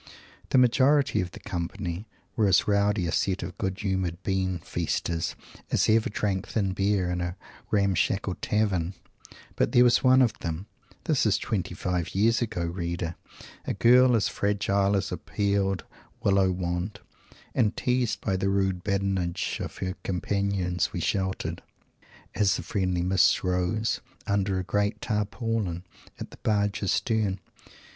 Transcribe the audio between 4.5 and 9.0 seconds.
Feasters as ever drank thin beer in a ramshackle tavern.